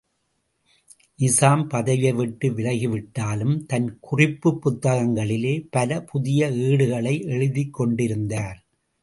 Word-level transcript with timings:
நிசாம், 1.19 1.65
பதவியைவிட்டு 1.67 2.47
விலகிவிட்டாலும் 2.47 3.65
தன் 3.65 3.99
குறிப்புப் 3.99 4.67
புத்தகங்களிலே 4.67 5.67
பலபுதிய 5.77 6.51
ஏடுகளை 6.51 7.21
எழுதிக் 7.21 7.73
கொண்டிருந்தார். 7.73 8.65